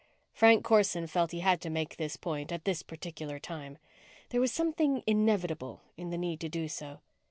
Frank 0.33 0.63
Corson 0.63 1.05
felt 1.05 1.29
he 1.29 1.41
had 1.41 1.61
to 1.61 1.69
make 1.69 1.95
this 1.97 2.17
point 2.17 2.51
at 2.51 2.65
this 2.65 2.81
particular 2.81 3.37
time. 3.37 3.77
There 4.29 4.41
was 4.41 4.51
something 4.51 5.03
inevitable 5.05 5.83
in 5.95 6.09
the 6.09 6.17
need 6.17 6.39
to 6.39 6.49
do 6.49 6.67
so. 6.69 7.01